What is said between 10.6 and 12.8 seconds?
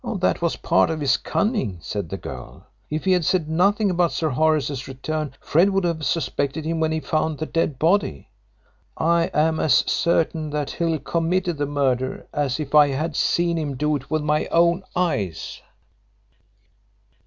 Hill committed the murder as if